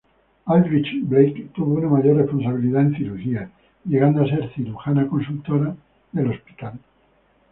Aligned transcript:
Aldrich-Blake 0.47 1.49
tuvo 1.53 1.75
una 1.75 1.87
mayor 1.87 2.17
responsabilidad 2.17 2.81
en 2.81 2.95
cirugía, 2.95 3.51
llegando 3.85 4.23
a 4.23 4.27
ser 4.27 4.51
cirujana 4.55 5.05
consultora 5.07 5.75
del 6.11 6.31
hospital. 6.31 6.79